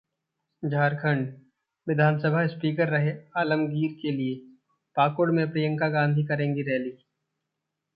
झारखंड: 0.63 1.27
विधानसभा 1.87 2.45
स्पीकर 2.47 2.89
रहे 2.89 3.11
आलमगीर 3.37 3.91
के 4.01 4.11
लिए 4.11 4.35
पाकुड़ 4.97 5.31
में 5.31 5.49
प्रियंका 5.51 5.89
गांधी 5.89 6.23
करेंगी 6.23 6.61
रैली 6.61 6.97